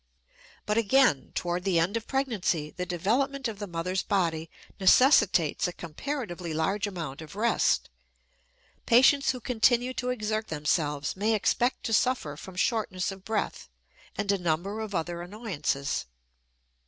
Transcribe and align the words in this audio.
But 0.65 0.79
again, 0.79 1.31
toward 1.35 1.63
the 1.63 1.77
end 1.77 1.95
of 1.95 2.07
pregnancy 2.07 2.71
the 2.71 2.87
development 2.87 3.47
of 3.47 3.59
the 3.59 3.67
mother's 3.67 4.01
body 4.01 4.49
necessitates 4.79 5.67
a 5.67 5.73
comparatively 5.73 6.55
large 6.55 6.87
amount 6.87 7.21
of 7.21 7.35
rest; 7.35 7.87
patients 8.87 9.29
who 9.29 9.39
continue 9.39 9.93
to 9.93 10.09
exert 10.09 10.47
themselves 10.47 11.15
may 11.15 11.35
expect 11.35 11.83
to 11.83 11.93
suffer 11.93 12.35
from 12.35 12.55
shortness 12.55 13.11
of 13.11 13.23
breath 13.23 13.69
and 14.17 14.31
a 14.31 14.39
number 14.39 14.79
of 14.79 14.95
other 14.95 15.21
annoyances. 15.21 16.07